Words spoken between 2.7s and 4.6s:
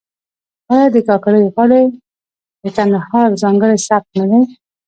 کندهار ځانګړی سبک نه دی؟